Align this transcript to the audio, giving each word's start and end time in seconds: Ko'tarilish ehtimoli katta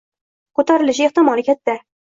Ko'tarilish 0.61 1.03
ehtimoli 1.09 1.47
katta 1.53 1.81